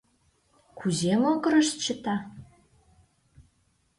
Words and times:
Кузе 0.77 1.13
могырышт 1.21 1.75
чыта? 1.85 2.15